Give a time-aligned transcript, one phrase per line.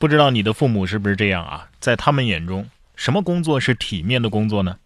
[0.00, 1.68] 不知道你的父母是不是这样啊？
[1.78, 2.66] 在他们眼中，
[2.96, 4.78] 什么工作是体面的工作呢？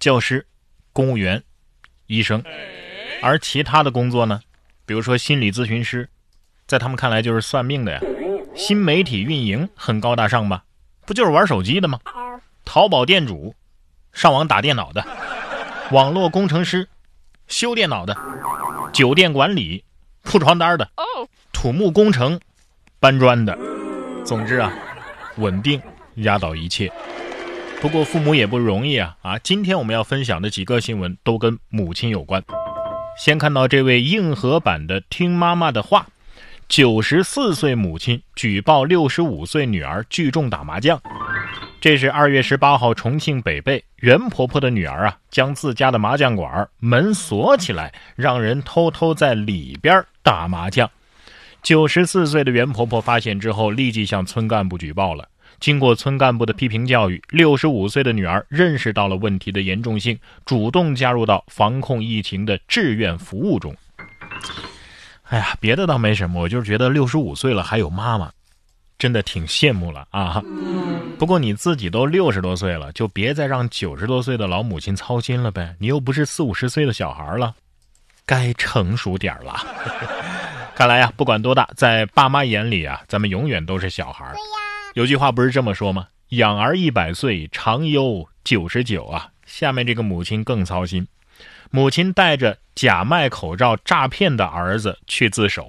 [0.00, 0.44] 教师、
[0.92, 1.40] 公务员、
[2.08, 2.42] 医生，
[3.22, 4.40] 而其他的工作呢？
[4.84, 6.08] 比如说心理咨询师，
[6.66, 8.00] 在他们看来就是算命的呀。
[8.56, 10.64] 新媒体运营很高大上吧？
[11.06, 12.00] 不就是玩手机的吗？
[12.64, 13.54] 淘宝店主，
[14.12, 15.06] 上网打电脑的，
[15.92, 16.88] 网络工程师，
[17.46, 18.18] 修电脑的，
[18.92, 19.84] 酒店管理，
[20.24, 20.90] 铺床单的，
[21.52, 22.40] 土木工程，
[22.98, 23.56] 搬砖的。
[24.30, 24.72] 总之啊，
[25.38, 25.82] 稳定
[26.18, 26.88] 压倒一切。
[27.80, 29.36] 不过父母也不容易啊啊！
[29.38, 32.40] 今天我们要分享的几个新闻都跟母亲有关。
[33.18, 36.06] 先看到这位硬核版的听妈妈的话。
[36.68, 41.02] 九十四岁母亲举报六十五岁女儿聚众打麻将。
[41.80, 50.88] 这是二月十八号，重庆北碚袁婆婆的女儿啊，将自家的麻将馆门锁起来，让人偷偷在里边打麻将。
[51.62, 55.28] 九十四岁的袁婆婆发现之后，立即向村干部举报了。
[55.58, 63.76] 经过村干部的批评教育，六十五岁的女儿认识到了问题的严重性，主动加入到防控疫情的志愿服务中。
[65.24, 68.32] 哎呀，别的倒没什么，我就是觉得六十五岁了还有妈妈，
[68.98, 70.42] 真的挺羡慕了啊。
[71.18, 75.76] 不过你自己都六十多岁了，就别再让九十多岁的老母亲操心了呗。
[75.78, 77.54] 你又不是四五十岁的小孩了，
[78.24, 80.29] 该成熟点了。
[80.80, 84.34] 看来呀，不管多大，在爸妈眼里啊，咱们永远都是小孩。
[84.94, 86.06] 有句话不是这么说吗？
[86.30, 89.28] 养儿一百岁，长忧九十九啊。
[89.44, 91.06] 下面这个母亲更操心。
[91.70, 95.68] 母亲带着假卖口罩诈骗的儿子去自首。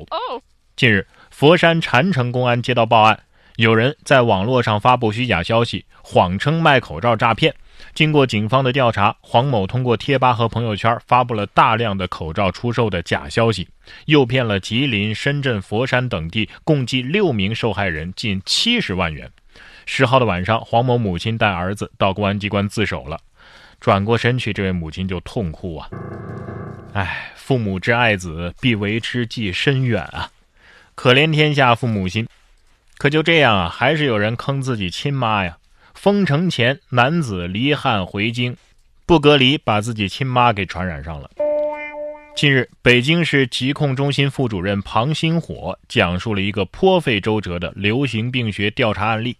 [0.77, 3.19] 近日，佛山禅城公安接到报案，
[3.57, 7.53] 有人在网络上发布虚假消息，谎称卖口罩诈骗。
[7.93, 13.67] 经过警方的调查，黄某通过贴吧和朋友圈发布了大量的口罩出售的假消息，
[14.05, 19.29] 诱骗了吉林、深圳、佛山等地共计六名受害人近七十万元。
[19.85, 23.19] 十号的晚上，黄某母亲带儿子到公安机关自首了。
[23.79, 25.89] 转过身去，这位母亲就痛哭啊！
[26.93, 30.29] 哎，父母之爱子，必为之计深远啊！
[30.93, 32.27] 可怜天下父母心。
[32.97, 35.57] 可就这样啊，还是有人坑自己亲妈呀！
[35.93, 38.55] 封城前，男子离汉回京，
[39.05, 41.29] 不隔离，把自己亲妈给传染上了。
[42.35, 49.37] 近日，北京市疾控中心副主任庞星火讲述了一个颇费周折的流行病学调查案例：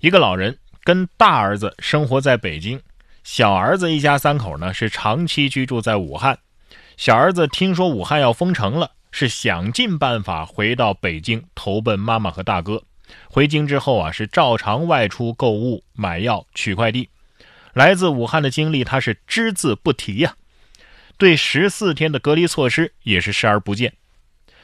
[0.00, 2.80] 一个老人跟大儿子生活在北京。
[3.22, 6.38] 小儿子一家三口呢是长期居住在武汉，
[6.96, 12.82] 小儿子听说武汉要封城了，是想尽办法回到北京投奔妈妈和大哥。
[13.28, 17.08] 回京之后啊，是照常外出购物、买药、取快递。
[17.74, 20.34] 来自武汉的经历他是只字不提呀，
[21.16, 23.92] 对十四天的隔离措施也是视而不见。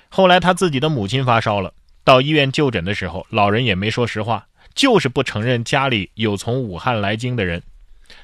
[0.09, 1.73] 后来他自己的母亲发烧了，
[2.03, 7.63] 到医院就诊的时候，老人也没说实话，就是不承认家里有从武汉来京的人。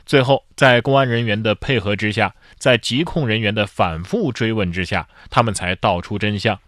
[0.04, 6.58] 最后，在公安人员的配合之下，在疾控人员的反复追问之下，他们才道出真相。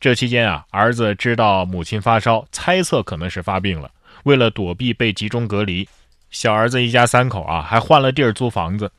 [0.00, 3.90] 这期间啊，儿子知道母亲发烧，猜测可能是发病了。
[4.24, 5.86] 为了躲避被集中隔离，
[6.30, 8.90] 小儿子一家三口啊，还换了地儿租房子，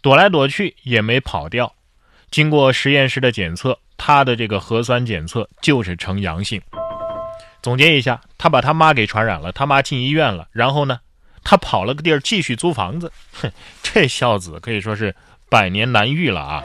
[0.00, 1.72] 躲来躲去也没跑掉。
[2.30, 6.62] 经过实验室的检测，他的这个核酸检测就是呈阳性。
[7.60, 11.00] 总结一下，他把他妈给传染了，他妈进医院了，然后呢？
[11.42, 13.50] 他跑了个地儿继续租房子，哼，
[13.82, 15.14] 这孝子可以说是
[15.48, 16.64] 百年难遇了啊！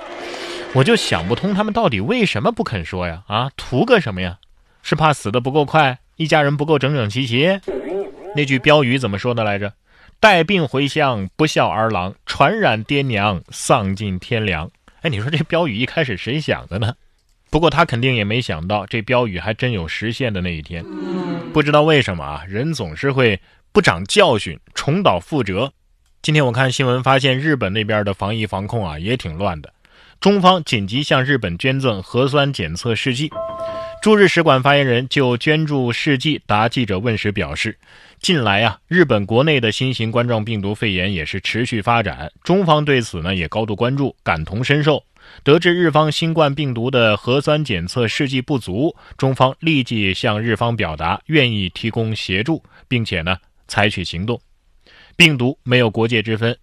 [0.73, 3.23] 我就想不通他们到底为什么不肯说呀？
[3.27, 4.37] 啊，图个什么呀？
[4.81, 7.59] 是怕死的不够快，一家人不够整整齐齐？
[8.35, 9.73] 那句标语怎么说的来着？
[10.19, 14.69] 带病回乡不孝儿郎，传染爹娘丧尽天良。
[15.01, 16.93] 哎，你说这标语一开始谁想的呢？
[17.49, 20.85] 不过他肯定也没想到，这标语还真有实现的那一天。
[21.51, 23.39] 不知道为什么啊，人总是会。
[23.73, 25.71] 不长教训，重蹈覆辙。
[26.21, 29.71] 今天我看新闻发现，日本那边的防疫防控啊也挺乱的。
[30.21, 33.31] 中方紧急向日本捐赠核酸检测试剂。
[34.03, 37.75] 驻日使馆发言人就捐助试剂答记者问时表示，
[38.19, 45.03] 近来啊，日本国内的新型冠状病毒肺炎也是持续发展，中方对此呢也高度关注，感同身受。
[45.43, 53.35] 得知日方新冠病毒的核酸检测试剂不足，中方立即向日方表达愿意提供协助，并且呢。
[53.67, 54.39] 采取行动，
[55.15, 56.57] 病毒没有国界之分，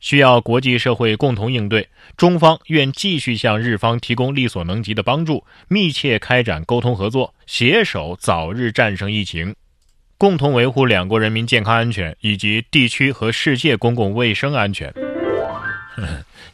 [0.00, 1.88] 需要国际社会共同应对。
[2.16, 9.54] 中方愿继续向日方提供力所能及的帮助，密切开展沟通合作，携手早日战胜疫情，
[10.16, 14.92] 共同维护两国人民健康安全以及地区和世界公共卫生安全。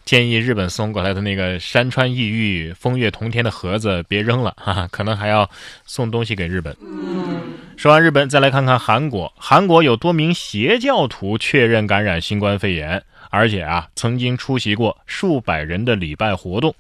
[0.05, 5.49] 建议日本送过来的那个山川异域、风月同天的盒子别扔了，哈哈，可能还要
[5.87, 6.77] 送东西给日本。
[7.77, 9.33] 说完日本，再来看看韩国。
[9.37, 13.03] 韩国有多名邪教徒确认感染新冠肺炎，
[13.35, 16.73] 而且啊，曾经出席过数百人的礼拜活动。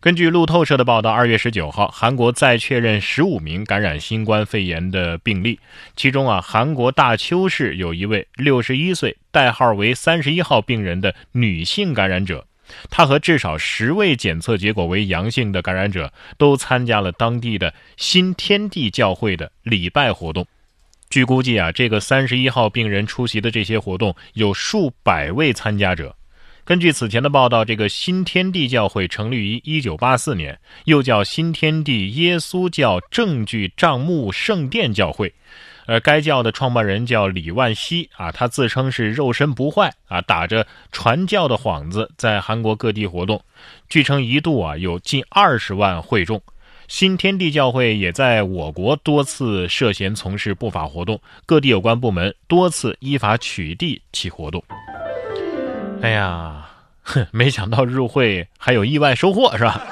[0.00, 5.60] 根据路透社的报道，二月十九号，韩国再确认十五名感染新冠肺炎的病例，
[5.94, 12.44] 其中啊，韩国大邱市有一位六十一岁、代号为三十一号病人的女性感染者。
[12.90, 20.46] 她和至少十位检测结果为阳性的感染者都参加了当地的新天地教会的礼拜活动。
[21.14, 26.16] 据估计啊，这个三十一号病人出席的这些活动有数百位参加者。
[26.64, 35.32] 根据此前的报道，这个新天地教会成立于一九八四年，又叫新天地耶稣教证据账目圣殿教会。
[35.86, 43.40] 而该教的创办人叫李万熙啊，他自称是肉身不坏啊，打着传教的幌子，在韩国各地活动。
[43.88, 46.42] 据称一度啊有近二十万会众。
[46.86, 54.62] 新天地教会也在我国多次涉嫌从事不法活动，各地有关部门多次依法取缔其活动。
[56.02, 56.68] 哎呀，
[57.02, 59.82] 哼，没想到入会还有意外收获是吧？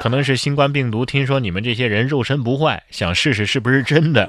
[0.00, 4.28] 可能是新冠病毒听说你们这些人肉身不坏，想试试是不是真的。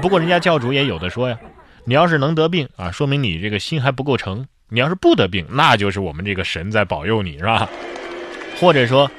[0.00, 1.38] 不过人家教主也有的说呀，
[1.84, 7.68] 你要是能得病啊，说明你这个心还不够诚；你要是不得病，那就是我们这个神在保佑你，是吧？
[8.60, 9.10] 或者说，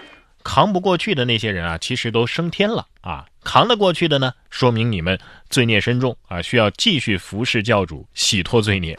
[0.46, 5.20] 扛不过去的那些人啊，其实都升天了啊；扛得过去的呢，说明你们
[5.50, 8.98] 罪孽深重啊，需要继续服侍教主，洗脱罪孽。